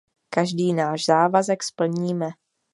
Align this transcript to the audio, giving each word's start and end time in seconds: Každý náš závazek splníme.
Každý 0.29 0.73
náš 0.73 1.05
závazek 1.05 1.63
splníme. 1.63 2.29